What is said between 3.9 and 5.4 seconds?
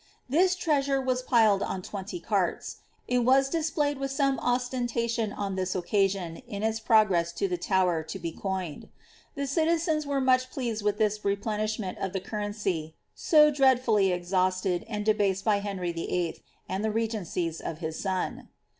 with some ostentation